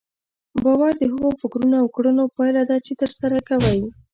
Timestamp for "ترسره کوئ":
3.01-3.79